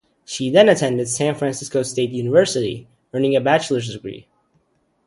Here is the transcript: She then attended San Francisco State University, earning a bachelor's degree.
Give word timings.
She 0.25 0.49
then 0.49 0.67
attended 0.67 1.07
San 1.09 1.35
Francisco 1.35 1.83
State 1.83 2.09
University, 2.09 2.87
earning 3.13 3.35
a 3.35 3.39
bachelor's 3.39 3.93
degree. 3.93 4.27